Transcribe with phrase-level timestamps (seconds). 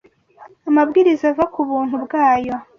[0.69, 2.55] amabwiriza ava ku buntu bwayo